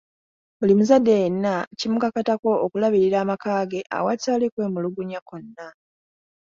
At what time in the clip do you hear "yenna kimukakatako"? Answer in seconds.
1.23-2.49